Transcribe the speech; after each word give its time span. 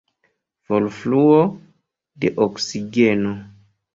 Forfluo 0.69 1.37
de 2.25 2.33
oksigeno. 2.47 3.37